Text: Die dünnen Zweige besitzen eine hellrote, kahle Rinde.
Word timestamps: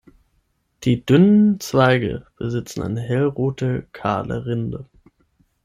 Die 0.83 1.05
dünnen 1.05 1.59
Zweige 1.59 2.25
besitzen 2.35 2.81
eine 2.81 3.01
hellrote, 3.01 3.87
kahle 3.91 4.47
Rinde. 4.47 4.89